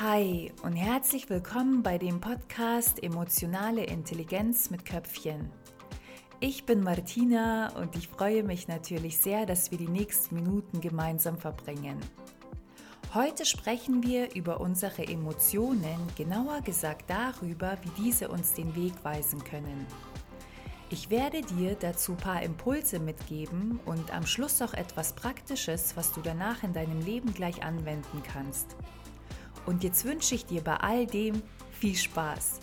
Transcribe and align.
Hi 0.00 0.50
und 0.64 0.72
herzlich 0.72 1.30
willkommen 1.30 1.84
bei 1.84 1.98
dem 1.98 2.20
Podcast 2.20 3.00
Emotionale 3.00 3.84
Intelligenz 3.84 4.68
mit 4.70 4.84
Köpfchen. 4.84 5.52
Ich 6.40 6.66
bin 6.66 6.82
Martina 6.82 7.72
und 7.76 7.94
ich 7.94 8.08
freue 8.08 8.42
mich 8.42 8.66
natürlich 8.66 9.18
sehr, 9.18 9.46
dass 9.46 9.70
wir 9.70 9.78
die 9.78 9.86
nächsten 9.86 10.34
Minuten 10.34 10.80
gemeinsam 10.80 11.38
verbringen. 11.38 12.00
Heute 13.14 13.46
sprechen 13.46 14.02
wir 14.02 14.34
über 14.34 14.60
unsere 14.60 15.06
Emotionen, 15.06 16.08
genauer 16.16 16.60
gesagt 16.62 17.08
darüber, 17.08 17.78
wie 17.82 18.02
diese 18.02 18.26
uns 18.26 18.52
den 18.52 18.74
Weg 18.74 18.94
weisen 19.04 19.44
können. 19.44 19.86
Ich 20.90 21.08
werde 21.08 21.40
dir 21.40 21.76
dazu 21.76 22.14
ein 22.14 22.18
paar 22.18 22.42
Impulse 22.42 22.98
mitgeben 22.98 23.78
und 23.84 24.12
am 24.12 24.26
Schluss 24.26 24.60
auch 24.60 24.74
etwas 24.74 25.12
Praktisches, 25.12 25.96
was 25.96 26.12
du 26.12 26.20
danach 26.20 26.64
in 26.64 26.72
deinem 26.72 27.00
Leben 27.00 27.32
gleich 27.32 27.62
anwenden 27.62 28.24
kannst. 28.24 28.74
Und 29.66 29.82
jetzt 29.82 30.04
wünsche 30.04 30.34
ich 30.34 30.46
dir 30.46 30.62
bei 30.62 30.76
all 30.76 31.06
dem 31.06 31.42
viel 31.72 31.96
Spaß. 31.96 32.60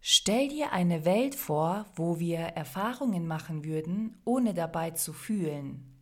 Stell 0.00 0.48
dir 0.48 0.72
eine 0.72 1.04
Welt 1.04 1.34
vor, 1.34 1.86
wo 1.94 2.18
wir 2.18 2.38
Erfahrungen 2.38 3.26
machen 3.26 3.64
würden, 3.64 4.20
ohne 4.24 4.52
dabei 4.52 4.90
zu 4.90 5.12
fühlen. 5.12 5.92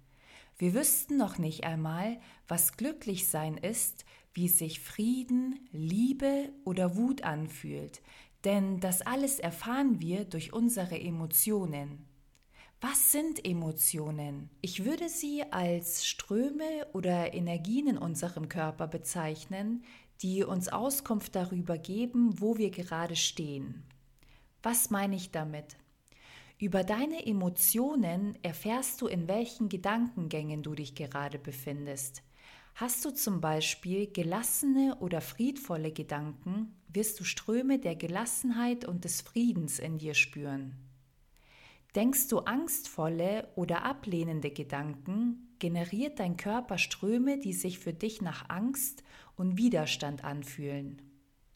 Wir 0.59 0.75
wüssten 0.75 1.17
noch 1.17 1.39
nicht 1.39 1.65
einmal, 1.65 2.21
was 2.49 2.77
glücklich 2.77 3.29
sein 3.29 3.57
ist, 3.57 4.05
wie 4.35 4.49
sich 4.49 4.81
Frieden, 4.81 5.69
Liebe 5.73 6.51
oder 6.65 6.97
Wut 6.97 7.23
anfühlt, 7.25 8.03
denn 8.45 8.81
das 8.81 9.03
alles 9.03 9.39
erfahren 9.39 10.01
wir 10.01 10.25
durch 10.25 10.53
unsere 10.53 11.01
Emotionen. 11.01 12.10
Was 12.83 13.13
sind 13.13 13.45
Emotionen? 13.45 14.49
Ich 14.63 14.87
würde 14.87 15.11
sie 15.11 15.43
als 15.51 16.07
Ströme 16.07 16.87
oder 16.95 17.35
Energien 17.35 17.89
in 17.89 17.99
unserem 17.99 18.49
Körper 18.49 18.89
bezeichnen, 18.89 19.85
die 20.23 20.45
uns 20.45 20.69
Auskunft 20.69 21.37
darüber 21.37 21.77
geben, 21.77 22.41
wo 22.41 22.57
wir 22.57 22.71
gerade 22.71 23.17
stehen. 23.17 23.83
Was 24.63 24.89
meine 24.89 25.17
ich 25.17 25.31
damit? 25.31 25.77
Über 26.59 26.83
deine 26.83 27.27
Emotionen 27.27 28.39
erfährst 28.43 29.03
du, 29.03 29.09
in 29.09 29.29
welchen 29.29 29.69
Gedankengängen 29.69 30.63
du 30.63 30.75
dich 30.75 30.95
gerade 30.95 31.39
befindest. 31.39 32.23
Hast 32.77 33.05
du 33.05 33.11
zum 33.11 33.43
Beispiel 33.43 34.11
gelassene 34.11 34.97
oder 35.01 35.21
friedvolle 35.21 35.93
Gedanken, 35.93 36.75
wirst 36.89 37.21
du 37.21 37.25
Ströme 37.25 37.79
der 37.79 37.95
Gelassenheit 37.95 38.87
und 38.87 39.05
des 39.05 39.21
Friedens 39.21 39.79
in 39.79 39.99
dir 39.99 40.15
spüren. 40.15 40.90
Denkst 41.97 42.29
du 42.29 42.39
angstvolle 42.41 43.49
oder 43.57 43.85
ablehnende 43.85 44.51
Gedanken, 44.51 45.57
generiert 45.59 46.21
dein 46.21 46.37
Körper 46.37 46.79
Ströme, 46.79 47.39
die 47.39 47.53
sich 47.53 47.79
für 47.79 47.93
dich 47.93 48.23
nach 48.23 48.49
Angst 48.49 49.03
und 49.37 49.57
Widerstand 49.57 50.25
anfühlen. 50.25 51.03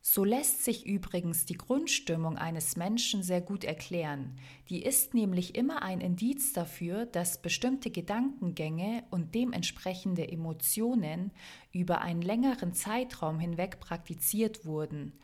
So 0.07 0.23
lässt 0.23 0.65
sich 0.65 0.85
übrigens 0.85 1.47
die 1.47 1.57
Grundstimmung 1.57 2.37
eines 2.37 2.77
Menschen 2.77 3.23
sehr 3.23 3.41
gut 3.41 3.65
erklären. 3.65 4.37
Die 4.69 4.83
ist 4.83 5.15
nämlich 5.15 5.55
immer 5.55 5.83
ein 5.83 6.03
Indiz 6.03 6.53
dafür, 6.53 7.07
dass 7.07 7.41
bestimmte 7.41 7.91
Gedankengänge 7.91 9.05
und 9.11 9.35
dementsprechende 9.35 10.29
Emotionen 10.29 11.33
über 11.73 12.03
einen 12.03 12.21
längeren 12.21 12.75
Zeitraum 12.75 13.39
hinweg 13.39 13.81
praktiziert 13.81 14.67
wurden. 14.67 15.15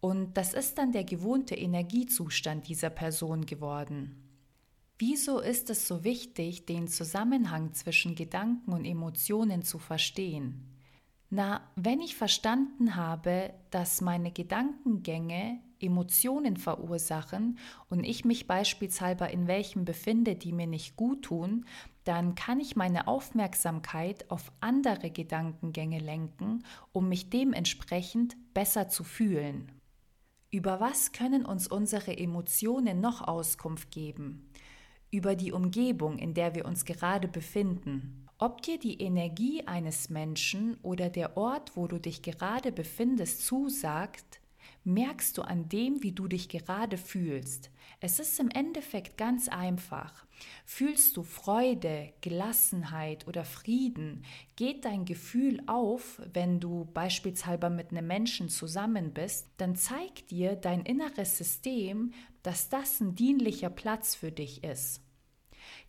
Und 0.00 0.38
das 0.38 0.54
ist 0.54 0.78
dann 0.78 0.92
der 0.92 1.04
gewohnte 1.04 1.54
Energiezustand 1.54 2.68
dieser 2.68 2.90
Person 2.90 3.44
geworden. 3.44 4.31
Wieso 5.04 5.40
ist 5.40 5.68
es 5.68 5.88
so 5.88 6.04
wichtig, 6.04 6.64
den 6.64 6.86
Zusammenhang 6.86 7.74
zwischen 7.74 8.14
Gedanken 8.14 8.72
und 8.72 8.84
Emotionen 8.84 9.62
zu 9.62 9.80
verstehen? 9.80 10.62
Na, 11.28 11.60
wenn 11.74 12.00
ich 12.00 12.14
verstanden 12.14 12.94
habe, 12.94 13.52
dass 13.72 14.00
meine 14.00 14.30
Gedankengänge 14.30 15.58
Emotionen 15.80 16.56
verursachen 16.56 17.58
und 17.90 18.04
ich 18.04 18.24
mich 18.24 18.46
beispielsweise 18.46 19.24
in 19.24 19.48
welchem 19.48 19.84
befinde, 19.84 20.36
die 20.36 20.52
mir 20.52 20.68
nicht 20.68 20.94
gut 20.94 21.22
tun, 21.22 21.66
dann 22.04 22.36
kann 22.36 22.60
ich 22.60 22.76
meine 22.76 23.08
Aufmerksamkeit 23.08 24.30
auf 24.30 24.52
andere 24.60 25.10
Gedankengänge 25.10 25.98
lenken, 25.98 26.62
um 26.92 27.08
mich 27.08 27.28
dementsprechend 27.28 28.36
besser 28.54 28.88
zu 28.88 29.02
fühlen. 29.02 29.72
Über 30.52 30.78
was 30.78 31.10
können 31.10 31.44
uns 31.44 31.66
unsere 31.66 32.16
Emotionen 32.16 33.00
noch 33.00 33.20
Auskunft 33.22 33.90
geben? 33.90 34.46
Über 35.12 35.36
die 35.36 35.52
Umgebung, 35.52 36.18
in 36.18 36.34
der 36.34 36.56
wir 36.56 36.64
uns 36.64 36.84
gerade 36.84 37.28
befinden. 37.28 38.26
Ob 38.38 38.62
dir 38.62 38.78
die 38.78 39.00
Energie 39.00 39.64
eines 39.68 40.10
Menschen 40.10 40.76
oder 40.82 41.10
der 41.10 41.36
Ort, 41.36 41.76
wo 41.76 41.86
du 41.86 42.00
dich 42.00 42.22
gerade 42.22 42.72
befindest, 42.72 43.46
zusagt, 43.46 44.40
merkst 44.84 45.38
du 45.38 45.42
an 45.42 45.68
dem, 45.68 46.02
wie 46.02 46.10
du 46.12 46.26
dich 46.26 46.48
gerade 46.48 46.96
fühlst. 46.96 47.70
Es 48.00 48.18
ist 48.18 48.40
im 48.40 48.48
Endeffekt 48.48 49.16
ganz 49.16 49.48
einfach. 49.48 50.26
Fühlst 50.64 51.16
du 51.16 51.22
Freude, 51.22 52.12
Gelassenheit 52.20 53.26
oder 53.26 53.44
Frieden? 53.44 54.24
Geht 54.56 54.84
dein 54.84 55.04
Gefühl 55.04 55.62
auf, 55.66 56.20
wenn 56.32 56.60
du 56.60 56.86
beispielsweise 56.92 57.70
mit 57.70 57.90
einem 57.90 58.06
Menschen 58.06 58.48
zusammen 58.48 59.12
bist? 59.12 59.48
Dann 59.56 59.76
zeigt 59.76 60.30
dir 60.30 60.56
dein 60.56 60.82
inneres 60.82 61.38
System, 61.38 62.12
dass 62.42 62.68
das 62.68 63.00
ein 63.00 63.14
dienlicher 63.14 63.70
Platz 63.70 64.14
für 64.14 64.32
dich 64.32 64.64
ist. 64.64 65.02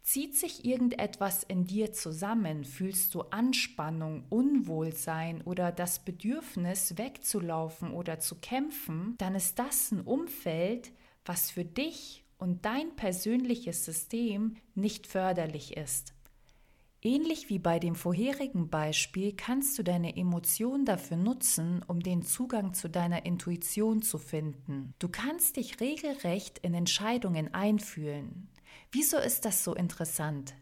Zieht 0.01 0.35
sich 0.35 0.65
irgendetwas 0.65 1.43
in 1.43 1.65
dir 1.65 1.93
zusammen? 1.93 2.65
Fühlst 2.65 3.15
du 3.15 3.21
Anspannung, 3.21 4.25
Unwohlsein 4.29 5.41
oder 5.41 5.71
das 5.71 6.03
Bedürfnis 6.03 6.97
wegzulaufen 6.97 7.91
oder 7.91 8.19
zu 8.19 8.35
kämpfen? 8.35 9.15
Dann 9.17 9.35
ist 9.35 9.59
das 9.59 9.91
ein 9.91 10.01
Umfeld, 10.01 10.91
was 11.25 11.51
für 11.51 11.63
dich 11.63 12.22
und 12.43 12.65
dein 12.65 12.93
persönliches 12.97 13.85
System 13.85 14.57
nicht 14.75 15.07
förderlich 15.07 15.77
ist. 15.77 16.13
Ähnlich 17.01 17.47
wie 17.47 17.57
bei 17.57 17.79
dem 17.79 17.95
vorherigen 17.95 18.67
Beispiel 18.67 19.33
kannst 19.33 19.79
du 19.79 19.83
deine 19.83 20.17
Emotion 20.17 20.83
dafür 20.83 21.15
nutzen, 21.15 21.83
um 21.87 22.01
den 22.01 22.21
Zugang 22.21 22.73
zu 22.73 22.89
deiner 22.89 23.25
Intuition 23.25 24.01
zu 24.01 24.17
finden. 24.17 24.93
Du 24.99 25.07
kannst 25.07 25.55
dich 25.55 25.79
regelrecht 25.79 26.59
in 26.59 26.73
Entscheidungen 26.73 27.53
einfühlen. 27.53 28.49
Wieso 28.91 29.19
ist 29.19 29.45
das 29.45 29.63
so 29.63 29.73
interessant? 29.73 30.53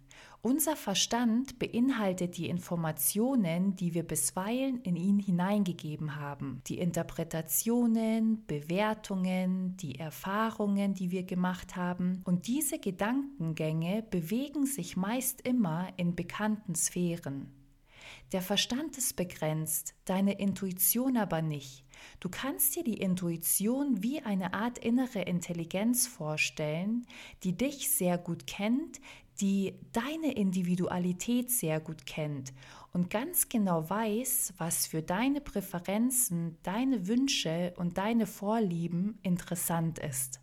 Unser 0.44 0.76
Verstand 0.76 1.60
beinhaltet 1.60 2.36
die 2.38 2.50
Informationen, 2.50 3.76
die 3.76 3.94
wir 3.94 4.02
bisweilen 4.02 4.82
in 4.82 4.96
ihn 4.96 5.20
hineingegeben 5.20 6.16
haben. 6.16 6.64
Die 6.66 6.80
Interpretationen, 6.80 8.44
Bewertungen, 8.48 9.78
die 9.78 10.00
Erfahrungen, 10.00 10.96
die 10.96 11.12
wir 11.12 11.24
gemacht 11.24 11.76
haben. 11.76 12.24
Und 12.26 12.48
diese 12.48 12.80
Gedankengänge 12.80 14.02
bewegen 14.10 14.66
sich 14.66 14.98
meist 14.98 15.42
immer 15.42 15.90
in 15.98 16.16
bekannten 16.16 16.74
Sphären. 16.74 17.52
Der 18.32 18.42
Verstand 18.42 18.98
ist 18.98 19.16
begrenzt, 19.16 19.94
deine 20.06 20.40
Intuition 20.40 21.18
aber 21.18 21.44
nicht. 21.44 21.86
Du 22.20 22.30
kannst 22.30 22.76
dir 22.76 22.84
die 22.84 22.98
Intuition 22.98 24.02
wie 24.02 24.22
eine 24.22 24.54
Art 24.54 24.80
innere 24.80 25.22
Intelligenz 25.22 26.08
vorstellen, 26.08 27.06
die 27.44 27.56
dich 27.56 27.92
sehr 27.92 28.18
gut 28.18 28.48
kennt, 28.48 29.00
die 29.42 29.80
deine 29.92 30.34
Individualität 30.34 31.50
sehr 31.50 31.80
gut 31.80 32.06
kennt 32.06 32.54
und 32.94 33.10
ganz 33.10 33.50
genau 33.50 33.90
weiß, 33.90 34.54
was 34.58 34.86
für 34.86 35.02
deine 35.02 35.42
Präferenzen, 35.42 36.58
deine 36.64 37.08
Wünsche 37.08 37.74
und 37.78 37.98
deine 37.98 38.28
Vorlieben 38.28 39.18
interessant 39.24 39.98
ist. 39.98 40.40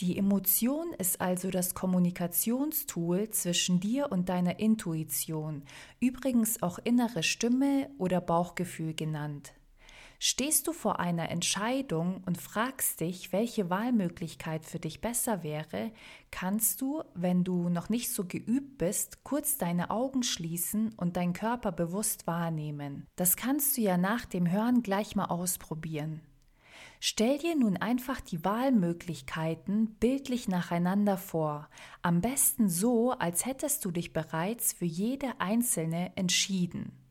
Die 0.00 0.18
Emotion 0.18 0.92
ist 0.98 1.20
also 1.20 1.50
das 1.50 1.74
Kommunikationstool 1.74 3.30
zwischen 3.30 3.78
dir 3.78 4.10
und 4.10 4.28
deiner 4.28 4.58
Intuition, 4.58 5.62
übrigens 6.00 6.62
auch 6.62 6.78
innere 6.82 7.22
Stimme 7.22 7.90
oder 7.98 8.20
Bauchgefühl 8.20 8.94
genannt. 8.94 9.52
Stehst 10.18 10.66
du 10.66 10.72
vor 10.72 11.00
einer 11.00 11.30
Entscheidung 11.30 12.22
und 12.24 12.38
fragst 12.38 13.00
dich, 13.00 13.32
welche 13.32 13.68
Wahlmöglichkeit 13.68 14.64
für 14.64 14.78
dich 14.78 15.00
besser 15.00 15.42
wäre, 15.42 15.92
kannst 16.30 16.80
du, 16.80 17.02
wenn 17.14 17.44
du 17.44 17.68
noch 17.68 17.88
nicht 17.88 18.10
so 18.10 18.24
geübt 18.24 18.78
bist, 18.78 19.24
kurz 19.24 19.58
deine 19.58 19.90
Augen 19.90 20.22
schließen 20.22 20.94
und 20.96 21.16
deinen 21.16 21.32
Körper 21.32 21.72
bewusst 21.72 22.26
wahrnehmen. 22.26 23.06
Das 23.16 23.36
kannst 23.36 23.76
du 23.76 23.82
ja 23.82 23.96
nach 23.96 24.24
dem 24.24 24.50
Hören 24.50 24.82
gleich 24.82 25.16
mal 25.16 25.26
ausprobieren. 25.26 26.22
Stell 27.00 27.36
dir 27.36 27.54
nun 27.54 27.76
einfach 27.76 28.20
die 28.22 28.44
Wahlmöglichkeiten 28.44 29.96
bildlich 29.96 30.48
nacheinander 30.48 31.18
vor, 31.18 31.68
am 32.00 32.22
besten 32.22 32.70
so, 32.70 33.12
als 33.12 33.44
hättest 33.44 33.84
du 33.84 33.90
dich 33.90 34.14
bereits 34.14 34.72
für 34.72 34.86
jede 34.86 35.38
einzelne 35.38 36.16
entschieden. 36.16 37.03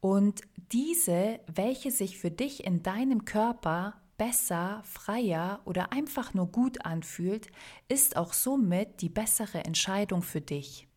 Und 0.00 0.40
diese, 0.72 1.40
welche 1.46 1.90
sich 1.90 2.18
für 2.18 2.30
dich 2.30 2.64
in 2.64 2.82
deinem 2.82 3.24
Körper 3.24 4.00
besser, 4.16 4.82
freier 4.84 5.60
oder 5.64 5.92
einfach 5.92 6.34
nur 6.34 6.46
gut 6.48 6.84
anfühlt, 6.84 7.50
ist 7.88 8.16
auch 8.16 8.32
somit 8.32 9.00
die 9.00 9.08
bessere 9.08 9.64
Entscheidung 9.64 10.22
für 10.22 10.40
dich. 10.40 10.89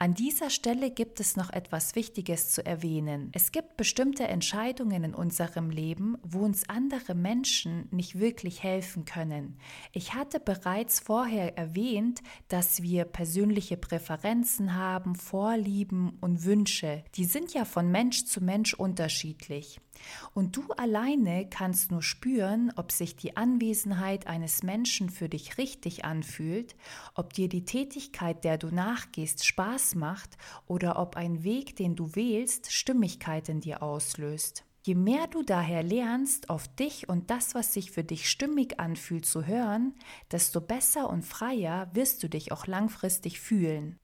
An 0.00 0.14
dieser 0.14 0.48
Stelle 0.48 0.92
gibt 0.92 1.18
es 1.18 1.34
noch 1.34 1.50
etwas 1.50 1.96
Wichtiges 1.96 2.52
zu 2.52 2.64
erwähnen. 2.64 3.32
Es 3.34 3.50
gibt 3.50 3.76
bestimmte 3.76 4.28
Entscheidungen 4.28 5.02
in 5.02 5.12
unserem 5.12 5.70
Leben, 5.70 6.16
wo 6.22 6.44
uns 6.44 6.68
andere 6.68 7.16
Menschen 7.16 7.88
nicht 7.90 8.16
wirklich 8.16 8.62
helfen 8.62 9.06
können. 9.06 9.58
Ich 9.92 10.14
hatte 10.14 10.38
bereits 10.38 11.00
vorher 11.00 11.58
erwähnt, 11.58 12.22
dass 12.46 12.80
wir 12.80 13.06
persönliche 13.06 13.76
Präferenzen 13.76 14.76
haben, 14.76 15.16
Vorlieben 15.16 16.16
und 16.20 16.44
Wünsche. 16.44 17.02
Die 17.16 17.24
sind 17.24 17.52
ja 17.52 17.64
von 17.64 17.90
Mensch 17.90 18.24
zu 18.24 18.40
Mensch 18.40 18.74
unterschiedlich. 18.74 19.80
Und 20.34 20.56
du 20.56 20.62
alleine 20.76 21.48
kannst 21.48 21.90
nur 21.90 22.02
spüren, 22.02 22.72
ob 22.76 22.92
sich 22.92 23.16
die 23.16 23.36
Anwesenheit 23.36 24.26
eines 24.26 24.62
Menschen 24.62 25.10
für 25.10 25.28
dich 25.28 25.58
richtig 25.58 26.04
anfühlt, 26.04 26.76
ob 27.14 27.32
dir 27.32 27.48
die 27.48 27.64
Tätigkeit, 27.64 28.44
der 28.44 28.58
du 28.58 28.68
nachgehst, 28.68 29.44
Spaß 29.88 29.94
macht 29.94 30.36
oder 30.66 30.98
ob 30.98 31.16
ein 31.16 31.44
Weg, 31.44 31.76
den 31.76 31.96
du 31.96 32.14
wählst, 32.14 32.72
Stimmigkeit 32.72 33.48
in 33.48 33.60
dir 33.60 33.82
auslöst. 33.82 34.64
Je 34.82 34.94
mehr 34.94 35.26
du 35.26 35.42
daher 35.42 35.82
lernst, 35.82 36.50
auf 36.50 36.68
dich 36.76 37.08
und 37.08 37.30
das, 37.30 37.54
was 37.54 37.74
sich 37.74 37.90
für 37.90 38.04
dich 38.04 38.30
stimmig 38.30 38.80
anfühlt, 38.80 39.26
zu 39.26 39.46
hören, 39.46 39.94
desto 40.30 40.60
besser 40.60 41.10
und 41.10 41.24
freier 41.24 41.90
wirst 41.92 42.22
du 42.22 42.28
dich 42.28 42.52
auch 42.52 42.66
langfristig 42.66 43.40
fühlen. 43.40 43.98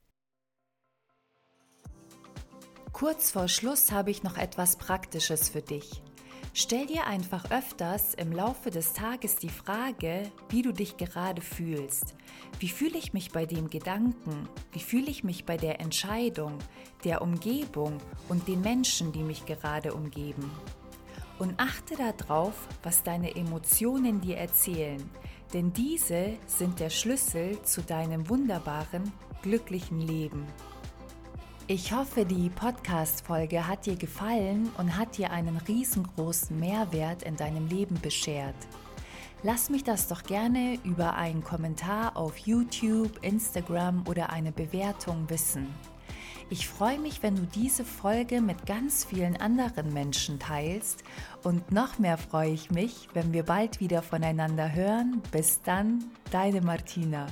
Kurz 2.91 3.31
vor 3.31 3.47
Schluss 3.47 3.91
habe 3.91 4.11
ich 4.11 4.23
noch 4.23 4.37
etwas 4.37 4.77
Praktisches 4.77 5.49
für 5.49 5.61
dich. 5.61 6.01
Stell 6.57 6.85
dir 6.85 7.05
einfach 7.05 7.51
öfters 7.51 8.13
im 8.13 8.31
Laufe 8.31 8.71
des 8.71 8.93
Tages 8.93 9.35
die 9.35 9.49
Frage, 9.49 10.31
wie 10.47 10.61
du 10.61 10.71
dich 10.71 10.95
gerade 10.95 11.41
fühlst. 11.41 12.15
Wie 12.59 12.69
fühle 12.69 12.97
ich 12.97 13.11
mich 13.11 13.33
bei 13.33 13.45
dem 13.45 13.69
Gedanken? 13.69 14.47
Wie 14.71 14.79
fühle 14.79 15.11
ich 15.11 15.25
mich 15.25 15.43
bei 15.43 15.57
der 15.57 15.81
Entscheidung, 15.81 16.57
der 17.03 17.21
Umgebung 17.21 17.97
und 18.29 18.47
den 18.47 18.61
Menschen, 18.61 19.11
die 19.11 19.23
mich 19.23 19.45
gerade 19.45 19.93
umgeben? 19.93 20.49
Und 21.39 21.59
achte 21.59 21.97
darauf, 21.97 22.69
was 22.83 23.03
deine 23.03 23.35
Emotionen 23.35 24.21
dir 24.21 24.37
erzählen, 24.37 25.09
denn 25.53 25.73
diese 25.73 26.37
sind 26.47 26.79
der 26.79 26.89
Schlüssel 26.89 27.61
zu 27.63 27.81
deinem 27.81 28.29
wunderbaren, 28.29 29.11
glücklichen 29.41 29.99
Leben. 29.99 30.47
Ich 31.67 31.91
hoffe, 31.91 32.25
die 32.25 32.51
Podcast-Folge 32.51 33.67
hat 33.67 33.87
dir 33.87 33.95
gefallen 33.95 34.69
und 34.77 34.95
hat 34.95 35.17
dir 35.17 35.31
einen 35.31 35.57
riesengroßen 35.57 36.59
Mehrwert 36.59 37.23
in 37.23 37.37
deinem 37.37 37.67
Leben 37.67 37.99
beschert. 38.01 38.53
Lass 39.41 39.71
mich 39.71 39.83
das 39.83 40.07
doch 40.07 40.21
gerne 40.21 40.77
über 40.83 41.15
einen 41.15 41.43
Kommentar 41.43 42.17
auf 42.17 42.37
YouTube, 42.37 43.17
Instagram 43.23 44.03
oder 44.07 44.29
eine 44.29 44.51
Bewertung 44.51 45.27
wissen. 45.27 45.67
Ich 46.51 46.67
freue 46.67 46.99
mich, 46.99 47.23
wenn 47.23 47.35
du 47.35 47.47
diese 47.47 47.83
Folge 47.83 48.41
mit 48.41 48.67
ganz 48.67 49.03
vielen 49.03 49.35
anderen 49.37 49.91
Menschen 49.91 50.37
teilst 50.37 51.03
und 51.41 51.71
noch 51.71 51.97
mehr 51.97 52.19
freue 52.19 52.51
ich 52.51 52.69
mich, 52.69 53.07
wenn 53.15 53.33
wir 53.33 53.41
bald 53.41 53.79
wieder 53.79 54.03
voneinander 54.03 54.71
hören. 54.71 55.23
Bis 55.31 55.63
dann, 55.63 56.03
deine 56.29 56.61
Martina. 56.61 57.25